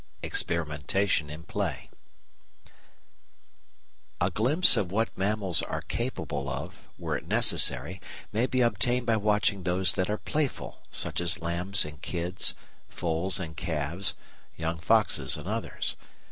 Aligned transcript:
Experimentation 0.23 1.29
in 1.29 1.43
Play 1.43 1.91
A 4.19 4.31
glimpse 4.31 4.75
of 4.75 4.91
what 4.91 5.15
mammals 5.15 5.61
are 5.61 5.83
capable 5.83 6.49
of, 6.49 6.87
were 6.97 7.15
it 7.15 7.27
necessary, 7.27 8.01
may 8.33 8.47
be 8.47 8.61
obtained 8.61 9.05
by 9.05 9.15
watching 9.17 9.61
those 9.61 9.93
that 9.93 10.09
are 10.09 10.17
playful, 10.17 10.79
such 10.89 11.21
as 11.21 11.39
lambs 11.39 11.85
and 11.85 12.01
kids, 12.01 12.55
foals 12.89 13.39
and 13.39 13.55
calves, 13.55 14.15
young 14.55 14.79
foxes 14.79 15.37
and 15.37 15.47
others. 15.47 15.95